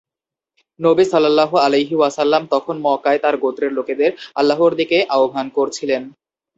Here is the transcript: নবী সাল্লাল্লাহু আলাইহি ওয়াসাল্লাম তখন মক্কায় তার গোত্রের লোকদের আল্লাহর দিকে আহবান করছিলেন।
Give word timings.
নবী 0.79 1.03
সাল্লাল্লাহু 1.05 1.55
আলাইহি 1.57 1.95
ওয়াসাল্লাম 1.97 2.43
তখন 2.53 2.75
মক্কায় 2.85 3.19
তার 3.19 3.35
গোত্রের 3.37 3.71
লোকদের 3.73 4.11
আল্লাহর 4.35 4.73
দিকে 4.79 4.97
আহবান 5.15 5.47
করছিলেন। 5.49 6.01